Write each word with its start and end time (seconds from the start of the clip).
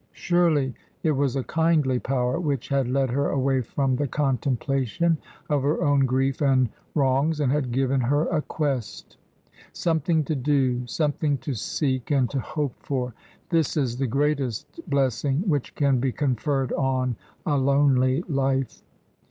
Surely 0.13 0.73
it 1.03 1.11
was 1.11 1.35
a 1.35 1.43
kindly 1.43 1.99
power 1.99 2.39
which 2.39 2.69
had 2.69 2.87
led 2.87 3.11
her 3.11 3.29
away 3.29 3.61
from 3.61 3.95
the 3.97 4.07
contemplation 4.07 5.15
of 5.47 5.61
her 5.61 5.83
own 5.83 6.07
grief 6.07 6.41
and 6.41 6.69
wrongs, 6.95 7.39
and 7.39 7.51
had 7.51 7.71
given 7.71 8.01
her 8.01 8.25
a 8.29 8.41
quest! 8.41 9.17
Something 9.73 10.23
to 10.23 10.33
do, 10.33 10.87
something 10.87 11.37
to 11.37 11.53
seek 11.53 12.09
and 12.09 12.27
to 12.31 12.39
hope 12.39 12.73
for 12.79 13.13
this 13.49 13.77
is 13.77 13.97
the 13.97 14.07
greatest 14.07 14.79
blessing 14.89 15.47
which 15.47 15.75
can 15.75 15.99
be 15.99 16.11
conferred 16.11 16.73
on 16.73 17.15
a 17.45 17.55
lonely 17.55 18.23
life. 18.27 18.81